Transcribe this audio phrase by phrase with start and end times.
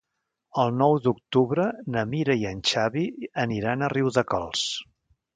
[0.61, 1.65] El nou d'octubre
[1.95, 3.03] na Mira i en Xavi
[3.43, 4.65] aniran a Riudecols.